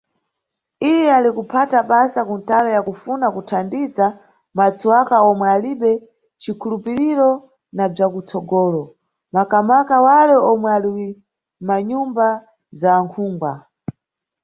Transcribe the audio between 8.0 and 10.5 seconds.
kutsogolo, makamaka wale